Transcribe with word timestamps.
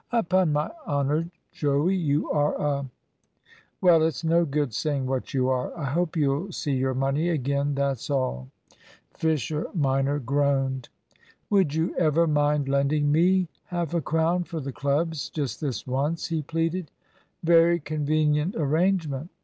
"Upon 0.11 0.51
my 0.51 0.71
honour, 0.87 1.29
Joey, 1.51 1.95
you 1.95 2.31
are 2.31 2.55
a 2.59 2.89
Well, 3.81 4.01
it's 4.01 4.23
no 4.23 4.45
good 4.45 4.73
saying 4.73 5.05
what 5.05 5.35
you 5.35 5.47
are. 5.49 5.77
I 5.77 5.83
hope 5.83 6.17
you'll 6.17 6.51
see 6.51 6.71
your 6.71 6.95
money 6.95 7.29
again, 7.29 7.75
that's 7.75 8.09
all." 8.09 8.47
Fisher 9.13 9.67
minor 9.75 10.17
groaned. 10.17 10.89
"Would 11.51 11.75
you 11.75 11.95
ever 11.97 12.25
mind 12.25 12.67
lending 12.67 13.11
me 13.11 13.47
half 13.65 13.93
a 13.93 14.01
crown 14.01 14.43
for 14.45 14.59
the 14.59 14.71
clubs, 14.73 15.29
just 15.29 15.61
this 15.61 15.85
once?" 15.85 16.25
he 16.29 16.41
pleaded. 16.41 16.89
"Very 17.43 17.79
convenient 17.79 18.55
arrangement. 18.55 19.29